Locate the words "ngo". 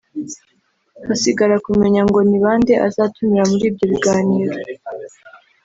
2.07-2.19